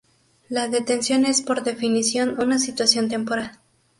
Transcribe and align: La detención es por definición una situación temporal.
La 0.49 0.67
detención 0.67 1.25
es 1.25 1.43
por 1.43 1.61
definición 1.63 2.39
una 2.41 2.57
situación 2.57 3.07
temporal. 3.07 3.59